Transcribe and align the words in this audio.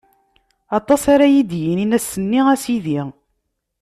Aṭas 0.77 1.03
ara 1.13 1.27
yi-d-yinin 1.33 1.95
ass-nni: 1.97 2.41
A 2.53 2.55
Sidi! 2.63 3.01